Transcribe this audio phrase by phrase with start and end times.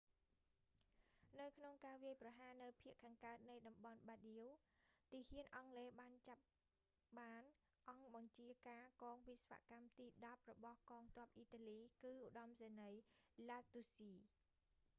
[1.39, 4.63] នៅក្នុងការវាយប្រហារនៅភាគខាងកើតនៃតំបន់ បារដៀ bardia ទា
[5.15, 6.41] ហានអង់គ្លេសបានចាប់
[7.19, 7.43] បាន
[7.89, 13.01] អង្គបញ្ជាការកងវិស្វកម្មទីដប់របស់កងទ័ពអ៊ីតាលី គឺឧត្តមសេនីយ៍
[13.49, 14.81] ឡាសទូស្ស៊ី lastucci